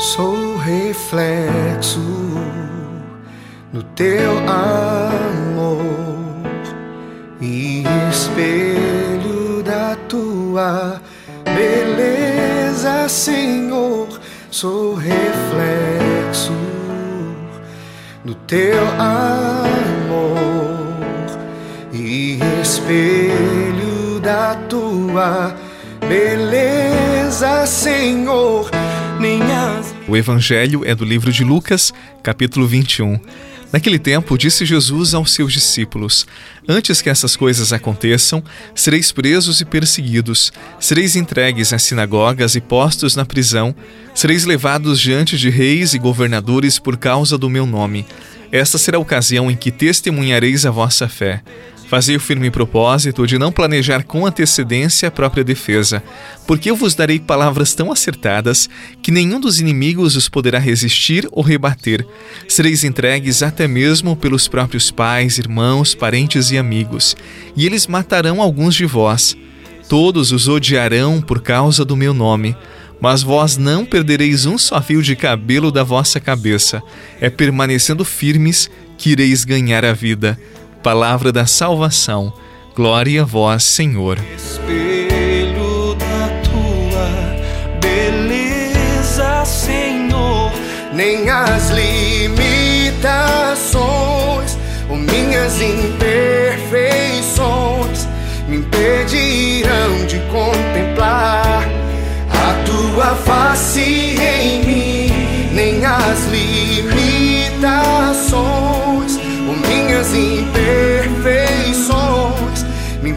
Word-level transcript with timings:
Sou 0.00 0.56
reflexo 0.56 2.00
do 3.70 3.82
teu 3.82 4.32
amor 4.48 5.76
e 7.38 7.84
espelho 8.10 9.62
da 9.62 9.94
tua 10.08 10.98
beleza, 11.44 13.10
Senhor. 13.10 14.08
Sou 14.50 14.94
reflexo 14.94 16.54
do 18.24 18.34
teu 18.34 18.82
amor 18.98 20.16
e 21.92 22.38
espelho 22.62 24.18
da 24.22 24.54
tua 24.66 25.54
beleza, 26.08 27.66
Senhor. 27.66 28.79
O 30.08 30.16
evangelho 30.16 30.82
é 30.82 30.94
do 30.94 31.04
livro 31.04 31.30
de 31.30 31.44
Lucas, 31.44 31.92
capítulo 32.22 32.66
21. 32.66 33.20
Naquele 33.70 33.98
tempo, 33.98 34.38
disse 34.38 34.64
Jesus 34.64 35.12
aos 35.12 35.34
seus 35.34 35.52
discípulos: 35.52 36.26
Antes 36.66 37.02
que 37.02 37.10
essas 37.10 37.36
coisas 37.36 37.70
aconteçam, 37.70 38.42
sereis 38.74 39.12
presos 39.12 39.60
e 39.60 39.66
perseguidos, 39.66 40.50
sereis 40.80 41.16
entregues 41.16 41.70
às 41.74 41.82
sinagogas 41.82 42.54
e 42.54 42.62
postos 42.62 43.14
na 43.14 43.26
prisão, 43.26 43.74
sereis 44.14 44.46
levados 44.46 44.98
diante 44.98 45.36
de 45.36 45.50
reis 45.50 45.92
e 45.92 45.98
governadores 45.98 46.78
por 46.78 46.96
causa 46.96 47.36
do 47.36 47.50
meu 47.50 47.66
nome. 47.66 48.06
Esta 48.50 48.78
será 48.78 48.96
a 48.96 49.00
ocasião 49.00 49.50
em 49.50 49.54
que 49.54 49.70
testemunhareis 49.70 50.64
a 50.64 50.70
vossa 50.70 51.08
fé. 51.08 51.42
Fazei 51.90 52.14
o 52.14 52.20
firme 52.20 52.52
propósito 52.52 53.26
de 53.26 53.36
não 53.36 53.50
planejar 53.50 54.04
com 54.04 54.24
antecedência 54.24 55.08
a 55.08 55.10
própria 55.10 55.42
defesa, 55.42 56.00
porque 56.46 56.70
eu 56.70 56.76
vos 56.76 56.94
darei 56.94 57.18
palavras 57.18 57.74
tão 57.74 57.90
acertadas 57.90 58.70
que 59.02 59.10
nenhum 59.10 59.40
dos 59.40 59.58
inimigos 59.58 60.14
os 60.14 60.28
poderá 60.28 60.60
resistir 60.60 61.28
ou 61.32 61.42
rebater. 61.42 62.06
Sereis 62.46 62.84
entregues 62.84 63.42
até 63.42 63.66
mesmo 63.66 64.14
pelos 64.14 64.46
próprios 64.46 64.92
pais, 64.92 65.36
irmãos, 65.36 65.92
parentes 65.92 66.52
e 66.52 66.58
amigos, 66.58 67.16
e 67.56 67.66
eles 67.66 67.88
matarão 67.88 68.40
alguns 68.40 68.76
de 68.76 68.86
vós. 68.86 69.36
Todos 69.88 70.30
os 70.30 70.46
odiarão 70.46 71.20
por 71.20 71.40
causa 71.42 71.84
do 71.84 71.96
meu 71.96 72.14
nome. 72.14 72.56
Mas 73.00 73.22
vós 73.22 73.56
não 73.56 73.84
perdereis 73.84 74.44
um 74.44 74.58
só 74.58 74.80
fio 74.80 75.02
de 75.02 75.16
cabelo 75.16 75.72
da 75.72 75.82
vossa 75.82 76.20
cabeça. 76.20 76.82
É 77.18 77.30
permanecendo 77.30 78.04
firmes 78.04 78.70
que 78.98 79.10
ireis 79.10 79.42
ganhar 79.42 79.86
a 79.86 79.94
vida 79.94 80.38
palavra 80.82 81.32
da 81.32 81.46
salvação. 81.46 82.32
Glória 82.74 83.22
a 83.22 83.24
vós, 83.24 83.62
Senhor. 83.64 84.18
Espelho 84.34 85.94
da 85.94 86.28
tua 86.42 87.08
beleza, 87.80 89.44
Senhor, 89.44 90.52
nem 90.92 91.28
as 91.28 91.70
limitações 91.70 94.58
ou 94.88 94.96
minhas 94.96 95.60
imperfeições 95.60 98.08
me 98.48 98.56
impedirão 98.56 99.29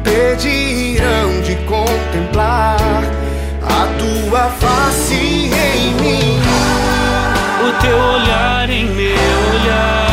impedirão 0.00 1.40
de 1.42 1.54
contemplar 1.66 3.02
a 3.62 3.86
tua 3.98 4.50
face 4.58 5.14
em 5.14 5.94
mim. 6.00 6.40
O 7.62 7.72
teu 7.82 7.96
olhar 7.96 8.70
em 8.70 8.86
meu 8.86 9.14
olhar. 9.54 10.10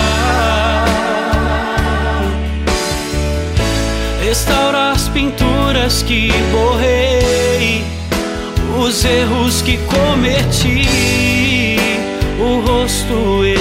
Restaura 4.23 4.91
as 4.91 5.07
pinturas 5.07 6.03
que 6.03 6.31
borrei, 6.51 7.85
os 8.77 9.05
erros 9.05 9.61
que 9.61 9.77
cometi, 9.77 10.85
o 12.39 12.59
rosto 12.59 13.45
escondido 13.45 13.56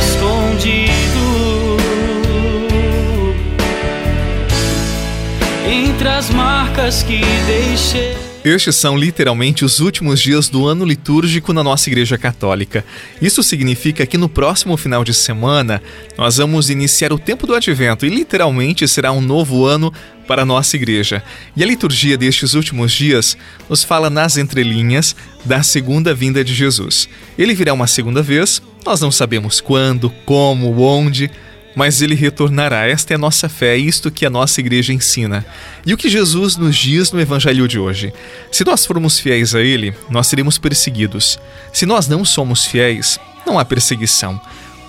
entre 5.97 6.09
as 6.09 6.29
marcas 6.29 7.03
que 7.03 7.23
deixei. 7.47 8.15
Estes 8.45 8.77
são 8.77 8.99
literalmente 8.99 9.65
os 9.65 9.81
últimos 9.81 10.21
dias 10.21 10.47
do 10.51 10.67
ano 10.67 10.85
litúrgico 10.85 11.55
na 11.55 11.65
nossa 11.65 11.89
Igreja 11.89 12.19
Católica. 12.19 12.85
Isso 13.21 13.43
significa 13.43 14.05
que 14.05 14.19
no 14.19 14.29
próximo 14.29 14.77
final 14.77 15.03
de 15.03 15.15
semana 15.15 15.83
nós 16.19 16.37
vamos 16.37 16.69
iniciar 16.69 17.15
o 17.15 17.19
tempo 17.19 17.47
do 17.47 17.55
Advento 17.55 18.05
e 18.05 18.11
literalmente 18.11 18.87
será 18.87 19.11
um 19.11 19.23
novo 19.23 19.65
ano 19.65 19.91
para 20.29 20.43
a 20.43 20.47
nossa 20.47 20.77
igreja. 20.77 21.23
E 21.57 21.63
a 21.63 21.67
liturgia 21.67 22.19
destes 22.19 22.53
últimos 22.53 22.93
dias 22.93 23.35
nos 23.67 23.83
fala 23.83 24.11
nas 24.11 24.37
entrelinhas 24.37 25.17
da 25.47 25.63
segunda 25.63 26.15
vinda 26.15 26.45
de 26.45 26.53
Jesus. 26.53 27.09
Ele 27.39 27.55
virá 27.55 27.73
uma 27.73 27.87
segunda 27.87 28.23
vez, 28.23 28.61
nós 28.85 29.01
não 29.01 29.11
sabemos 29.11 29.63
quando, 29.63 30.11
como, 30.27 30.79
onde 30.79 31.31
mas 31.77 32.01
ele 32.01 32.15
retornará. 32.15 32.89
Esta 32.89 33.13
é 33.13 33.17
a 33.17 33.19
nossa 33.19 33.51
fé, 33.51 33.75
é 33.75 33.77
isto 33.77 34.11
que 34.11 34.25
a 34.25 34.31
nossa 34.31 34.59
igreja 34.61 34.95
ensina. 34.95 35.45
E 35.85 35.93
o 35.93 35.97
que 35.97 36.09
Jesus 36.09 36.57
nos 36.57 36.75
diz 36.75 37.13
no 37.13 37.21
evangelho 37.21 37.69
de 37.69 37.79
hoje? 37.79 38.15
Se 38.51 38.65
nós 38.65 38.87
formos 38.87 39.21
fiéis 39.21 39.55
a 39.55 39.61
ele, 39.61 39.95
nós 40.09 40.27
seremos 40.27 40.57
perseguidos. 40.57 41.39
Se 41.71 41.85
nós 41.85 42.09
não 42.09 42.25
somos 42.25 42.65
fiéis, 42.65 43.21
não 43.47 43.59
há 43.59 43.65
perseguição. 43.65 44.41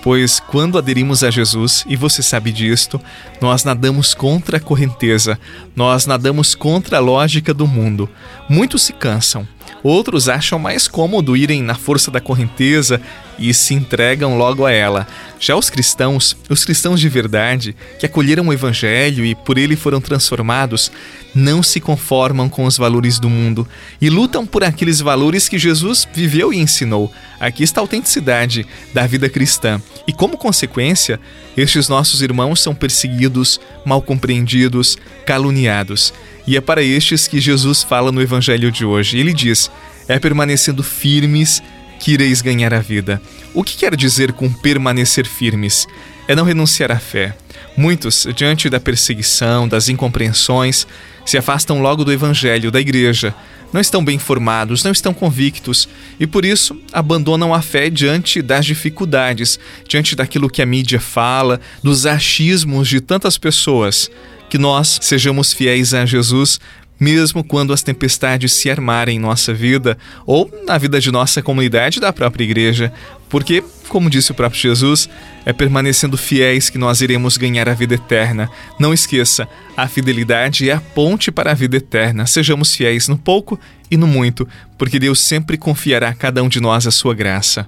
Pois 0.07 0.39
quando 0.39 0.77
aderimos 0.77 1.21
a 1.21 1.29
Jesus, 1.29 1.83
e 1.85 1.97
você 1.97 2.23
sabe 2.23 2.49
disto, 2.49 2.97
nós 3.41 3.65
nadamos 3.65 4.13
contra 4.13 4.55
a 4.55 4.59
correnteza, 4.59 5.37
nós 5.75 6.05
nadamos 6.05 6.55
contra 6.55 6.95
a 6.95 7.01
lógica 7.01 7.53
do 7.53 7.67
mundo. 7.67 8.09
Muitos 8.47 8.83
se 8.83 8.93
cansam, 8.93 9.45
Outros 9.83 10.27
acham 10.27 10.57
mais 10.57 10.87
cômodo 10.87 11.37
irem 11.37 11.61
na 11.61 11.75
força 11.75 12.09
da 12.09 12.19
correnteza 12.19 12.99
e 13.37 13.53
se 13.53 13.73
entregam 13.73 14.37
logo 14.37 14.65
a 14.65 14.71
ela. 14.71 15.07
Já 15.39 15.55
os 15.55 15.69
cristãos, 15.69 16.35
os 16.49 16.65
cristãos 16.65 16.99
de 16.99 17.07
verdade, 17.07 17.75
que 17.99 18.05
acolheram 18.05 18.47
o 18.47 18.53
Evangelho 18.53 19.23
e 19.23 19.35
por 19.35 19.57
ele 19.57 19.75
foram 19.75 20.01
transformados, 20.01 20.91
não 21.33 21.61
se 21.61 21.79
conformam 21.79 22.49
com 22.49 22.65
os 22.65 22.77
valores 22.77 23.19
do 23.19 23.29
mundo 23.29 23.67
e 24.01 24.09
lutam 24.09 24.45
por 24.45 24.63
aqueles 24.63 24.99
valores 24.99 25.47
que 25.47 25.59
Jesus 25.59 26.07
viveu 26.11 26.51
e 26.51 26.57
ensinou. 26.57 27.13
Aqui 27.39 27.63
está 27.63 27.81
a 27.81 27.83
autenticidade 27.83 28.65
da 28.93 29.05
vida 29.05 29.29
cristã. 29.29 29.81
E 30.07 30.13
como 30.13 30.37
consequência, 30.37 31.19
estes 31.55 31.87
nossos 31.87 32.21
irmãos 32.21 32.61
são 32.61 32.73
perseguidos, 32.73 33.59
mal 33.85 34.01
compreendidos, 34.01 34.97
caluniados. 35.25 36.13
E 36.45 36.57
é 36.57 36.61
para 36.61 36.81
estes 36.81 37.27
que 37.27 37.39
Jesus 37.39 37.83
fala 37.83 38.11
no 38.11 38.21
Evangelho 38.21 38.71
de 38.71 38.85
hoje. 38.85 39.19
Ele 39.19 39.33
diz: 39.33 39.69
É 40.07 40.17
permanecendo 40.17 40.81
firmes 40.81 41.61
que 41.99 42.13
ireis 42.13 42.41
ganhar 42.41 42.73
a 42.73 42.79
vida. 42.79 43.21
O 43.53 43.63
que 43.63 43.77
quer 43.77 43.95
dizer 43.95 44.33
com 44.33 44.51
permanecer 44.51 45.27
firmes? 45.27 45.87
É 46.27 46.35
não 46.35 46.43
renunciar 46.43 46.91
à 46.91 46.99
fé. 46.99 47.35
Muitos, 47.75 48.27
diante 48.35 48.69
da 48.69 48.79
perseguição, 48.79 49.67
das 49.67 49.87
incompreensões, 49.89 50.87
se 51.25 51.37
afastam 51.37 51.81
logo 51.81 52.03
do 52.03 52.11
Evangelho, 52.11 52.71
da 52.71 52.79
igreja, 52.79 53.33
não 53.71 53.81
estão 53.81 54.03
bem 54.03 54.17
formados, 54.17 54.83
não 54.83 54.91
estão 54.91 55.13
convictos 55.13 55.87
e 56.19 56.25
por 56.25 56.45
isso 56.45 56.79
abandonam 56.91 57.53
a 57.53 57.61
fé 57.61 57.89
diante 57.89 58.41
das 58.41 58.65
dificuldades, 58.65 59.59
diante 59.87 60.15
daquilo 60.15 60.49
que 60.49 60.61
a 60.61 60.65
mídia 60.65 60.99
fala, 60.99 61.59
dos 61.83 62.05
achismos 62.05 62.87
de 62.87 63.01
tantas 63.01 63.37
pessoas. 63.37 64.09
Que 64.49 64.57
nós 64.57 64.99
sejamos 65.01 65.51
fiéis 65.51 65.93
a 65.93 66.05
Jesus, 66.05 66.59
mesmo 66.99 67.43
quando 67.43 67.73
as 67.73 67.81
tempestades 67.81 68.51
se 68.51 68.69
armarem 68.69 69.17
em 69.17 69.19
nossa 69.19 69.53
vida 69.53 69.97
ou 70.25 70.51
na 70.65 70.77
vida 70.77 70.99
de 70.99 71.11
nossa 71.11 71.41
comunidade 71.41 71.99
da 71.99 72.11
própria 72.11 72.43
igreja, 72.43 72.91
porque, 73.29 73.63
como 73.89 74.09
disse 74.09 74.31
o 74.31 74.35
próprio 74.35 74.61
Jesus, 74.61 75.09
é 75.45 75.51
permanecendo 75.51 76.17
fiéis 76.17 76.69
que 76.69 76.77
nós 76.77 77.01
iremos 77.01 77.35
ganhar 77.37 77.67
a 77.67 77.73
vida 77.73 77.95
eterna. 77.95 78.49
Não 78.79 78.93
esqueça, 78.93 79.47
a 79.75 79.87
fidelidade 79.87 80.69
é 80.69 80.73
a 80.73 80.81
ponte 80.81 81.31
para 81.31 81.51
a 81.51 81.53
vida 81.53 81.77
eterna. 81.77 82.25
Sejamos 82.25 82.73
fiéis 82.73 83.07
no 83.07 83.17
pouco 83.17 83.59
e 83.91 83.97
no 83.97 84.07
muito, 84.07 84.47
porque 84.77 84.99
Deus 84.99 85.19
sempre 85.19 85.57
confiará 85.57 86.09
a 86.09 86.13
cada 86.13 86.41
um 86.41 86.49
de 86.49 86.61
nós 86.61 86.87
a 86.87 86.91
sua 86.91 87.13
graça. 87.13 87.67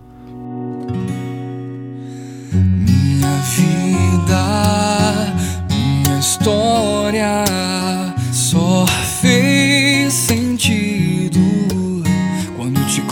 Minha 2.54 3.36
vida, 3.56 4.44
minha 5.70 6.20
história 6.20 7.79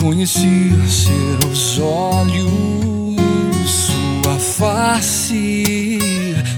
quando 0.08 0.24
te 0.24 0.32
conheci, 0.38 0.72
seus 0.88 1.78
olhos, 1.78 3.16
sua 3.66 4.38
face 4.38 5.98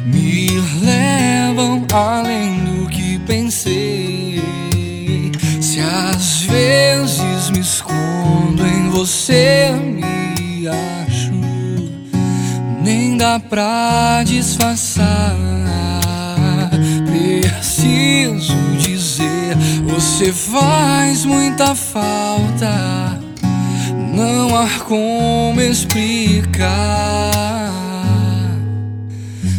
me 0.06 0.60
levam 0.82 1.84
além 1.92 2.64
do 2.64 2.88
que 2.88 3.18
pensei. 3.20 4.40
Se 5.60 5.80
às 5.80 6.42
vezes 6.42 7.50
me 7.50 7.60
escondo 7.60 8.64
em 8.66 8.88
você, 8.90 9.70
me 9.72 10.68
acho, 10.68 11.32
nem 12.82 13.16
dá 13.16 13.40
pra 13.40 14.22
disfarçar. 14.24 15.36
Preciso 17.06 18.54
dizer, 18.78 19.56
você 19.86 20.32
faz 20.32 21.24
muita 21.24 21.74
falta. 21.74 23.09
Não 24.20 24.54
há 24.54 24.68
como 24.80 25.58
explicar. 25.62 27.32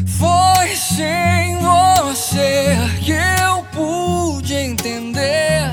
Foi 0.06 0.76
sem 0.76 1.58
você 1.58 2.78
que 3.02 3.12
eu 3.12 3.64
pude 3.74 4.54
entender 4.54 5.64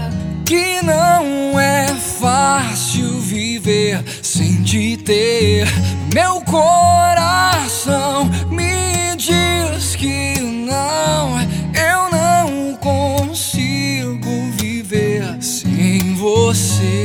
que 0.47 0.81
não 0.81 1.61
é 1.61 1.89
fácil 2.19 3.21
viver 3.21 4.03
sem 4.23 4.63
te 4.63 4.97
ter. 4.97 5.69
Meu 6.15 6.41
coração 6.41 8.25
me 8.51 9.15
diz 9.17 9.95
que 9.97 10.41
não, 10.41 11.39
eu 11.75 12.11
não 12.11 12.75
consigo 12.77 14.51
viver 14.53 15.37
sem 15.43 16.15
você, 16.15 16.98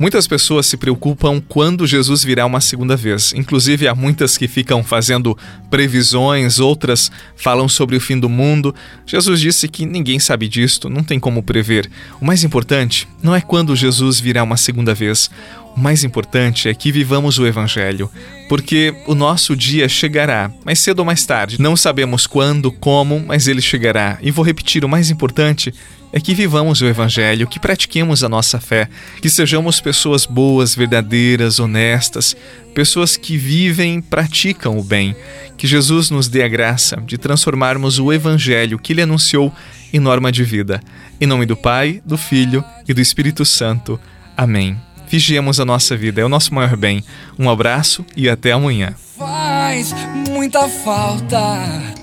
Muitas 0.00 0.26
pessoas 0.26 0.64
se 0.64 0.78
preocupam 0.78 1.42
quando 1.46 1.86
Jesus 1.86 2.24
virá 2.24 2.46
uma 2.46 2.62
segunda 2.62 2.96
vez. 2.96 3.34
Inclusive, 3.36 3.86
há 3.86 3.94
muitas 3.94 4.38
que 4.38 4.48
ficam 4.48 4.82
fazendo 4.82 5.36
previsões, 5.68 6.58
outras 6.58 7.12
falam 7.36 7.68
sobre 7.68 7.96
o 7.96 8.00
fim 8.00 8.18
do 8.18 8.26
mundo. 8.26 8.74
Jesus 9.04 9.38
disse 9.38 9.68
que 9.68 9.84
ninguém 9.84 10.18
sabe 10.18 10.48
disto, 10.48 10.88
não 10.88 11.04
tem 11.04 11.20
como 11.20 11.42
prever. 11.42 11.90
O 12.18 12.24
mais 12.24 12.42
importante 12.42 13.06
não 13.22 13.34
é 13.34 13.42
quando 13.42 13.76
Jesus 13.76 14.18
virá 14.18 14.42
uma 14.42 14.56
segunda 14.56 14.94
vez. 14.94 15.30
Mais 15.76 16.04
importante 16.04 16.68
é 16.68 16.74
que 16.74 16.90
vivamos 16.90 17.38
o 17.38 17.46
Evangelho, 17.46 18.10
porque 18.48 18.94
o 19.06 19.14
nosso 19.14 19.54
dia 19.54 19.88
chegará, 19.88 20.50
mais 20.64 20.80
cedo 20.80 20.98
ou 20.98 21.04
mais 21.04 21.24
tarde. 21.24 21.60
Não 21.60 21.76
sabemos 21.76 22.26
quando, 22.26 22.72
como, 22.72 23.20
mas 23.20 23.46
ele 23.46 23.62
chegará. 23.62 24.18
E 24.20 24.30
vou 24.30 24.44
repetir: 24.44 24.84
o 24.84 24.88
mais 24.88 25.10
importante 25.10 25.72
é 26.12 26.20
que 26.20 26.34
vivamos 26.34 26.80
o 26.80 26.86
Evangelho, 26.86 27.46
que 27.46 27.60
pratiquemos 27.60 28.24
a 28.24 28.28
nossa 28.28 28.58
fé, 28.60 28.88
que 29.22 29.30
sejamos 29.30 29.80
pessoas 29.80 30.26
boas, 30.26 30.74
verdadeiras, 30.74 31.60
honestas, 31.60 32.36
pessoas 32.74 33.16
que 33.16 33.36
vivem 33.36 33.98
e 33.98 34.02
praticam 34.02 34.76
o 34.76 34.82
bem. 34.82 35.14
Que 35.56 35.66
Jesus 35.66 36.10
nos 36.10 36.26
dê 36.26 36.42
a 36.42 36.48
graça 36.48 36.96
de 37.06 37.16
transformarmos 37.16 37.98
o 37.98 38.12
Evangelho 38.12 38.78
que 38.78 38.92
Ele 38.92 39.02
anunciou 39.02 39.54
em 39.92 40.00
norma 40.00 40.32
de 40.32 40.42
vida. 40.42 40.80
Em 41.20 41.26
nome 41.26 41.46
do 41.46 41.56
Pai, 41.56 42.02
do 42.04 42.16
Filho 42.16 42.64
e 42.88 42.94
do 42.94 43.00
Espírito 43.00 43.44
Santo. 43.44 44.00
Amém. 44.36 44.89
Vigiemos 45.10 45.60
a 45.60 45.64
nossa 45.64 45.96
vida, 45.96 46.20
é 46.20 46.24
o 46.24 46.28
nosso 46.28 46.54
maior 46.54 46.76
bem. 46.76 47.04
Um 47.38 47.50
abraço 47.50 48.06
e 48.16 48.28
até 48.28 48.52
amanhã. 48.52 48.94
Faz 49.18 49.92
muita 50.28 50.68
falta 50.68 52.00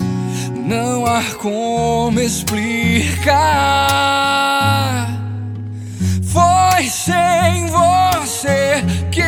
não 0.68 1.06
há 1.06 1.22
como 1.40 2.20
explicar. 2.20 2.68
Foi 6.22 6.84
sem 6.84 7.66
você 7.68 8.84
que 9.10 9.27